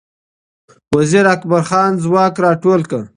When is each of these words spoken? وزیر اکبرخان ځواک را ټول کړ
وزیر 0.95 1.25
اکبرخان 1.35 1.91
ځواک 2.03 2.35
را 2.43 2.51
ټول 2.63 2.81
کړ 2.91 3.03